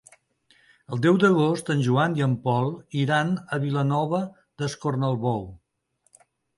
El 0.95 1.03
deu 1.03 1.19
d'agost 1.23 1.69
en 1.75 1.83
Joan 1.89 2.17
i 2.21 2.25
en 2.29 2.35
Pol 2.47 2.73
iran 3.05 3.37
a 3.59 3.63
Vilanova 3.69 4.25
d'Escornalbou. 4.35 5.51